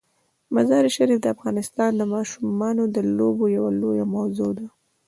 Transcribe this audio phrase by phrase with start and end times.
[0.55, 4.67] مزارشریف د افغانستان د ماشومانو د لوبو یوه لویه موضوع ده.